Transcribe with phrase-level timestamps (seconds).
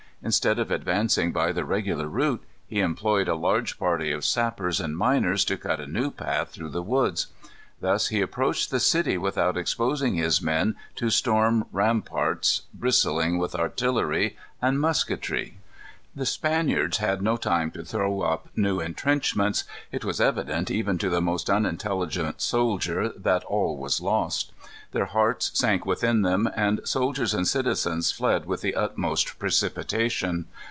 [0.23, 4.95] Instead of advancing by the regular route, he employed a large party of sappers and
[4.95, 7.25] miners to cut a new path through the woods.
[7.79, 14.37] Thus he approached the city without exposing his men to storm ramparts bristling with artillery
[14.61, 15.57] and musketry.
[16.13, 19.63] The Spaniards had no time to throw up new intrenchments.
[19.93, 24.51] It was evident, even to the most unintelligent soldier, that all was lost.
[24.91, 30.47] Their hearts sank within them, and soldiers and citizens fled with the utmost precipitation.